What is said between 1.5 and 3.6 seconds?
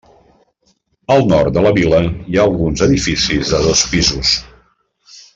de la vil·la hi ha alguns edificis de